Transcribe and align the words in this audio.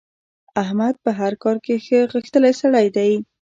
احمد 0.63 0.95
په 1.03 1.11
هر 1.19 1.33
کار 1.43 1.57
کې 1.65 1.75
ښه 1.85 1.99
غښتلی 2.13 2.53
سړی 2.61 2.87
دی. 2.95 3.11